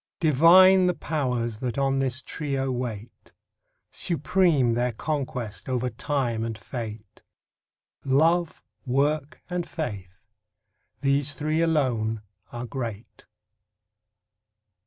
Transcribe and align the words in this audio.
Divine 0.19 0.87
the 0.87 0.95
Powers 0.95 1.59
that 1.59 1.77
on 1.77 1.99
this 1.99 2.23
trio 2.23 2.71
wait. 2.71 3.33
Supreme 3.91 4.73
their 4.73 4.93
conquest, 4.93 5.69
over 5.69 5.91
Time 5.91 6.43
and 6.43 6.57
Fate. 6.57 7.21
Love, 8.03 8.63
Work, 8.83 9.43
and 9.47 9.69
Faith—these 9.69 11.35
three 11.35 11.61
alone 11.61 12.23
are 12.51 12.65
great. 12.65 13.27